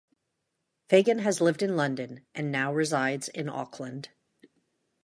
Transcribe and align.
Fagan 0.89 1.19
has 1.19 1.41
lived 1.41 1.61
in 1.61 1.77
London 1.77 2.25
and 2.33 2.51
now 2.51 2.73
resides 2.73 3.27
in 3.29 3.47
Auckland. 3.47 4.09